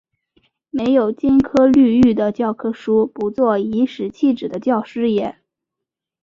[0.71, 5.37] 没有金科绿玉的教科书，不做颐使气指的教师爷